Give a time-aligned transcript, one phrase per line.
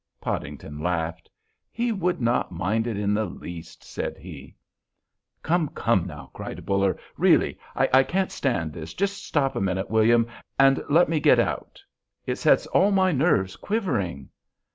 [0.19, 1.29] Podington laughed.
[1.71, 4.55] "He would not mind it in the least," said he.
[5.43, 6.97] "Come, come now," cried Buller.
[7.17, 8.95] "Really, I can't stand this!
[8.95, 10.25] Just stop a minute, William,
[10.57, 11.83] and let me get out.
[12.25, 14.29] It sets all my nerves quivering."